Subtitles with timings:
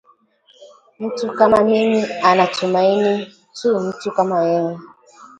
[0.99, 4.77] Mtu kama mimi anatumaini tu mtu kama yeye